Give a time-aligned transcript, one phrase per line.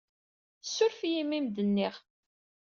[0.63, 1.95] Ssuref-iyi imi ay am-d-nniɣ.